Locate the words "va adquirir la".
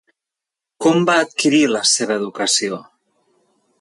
1.09-1.83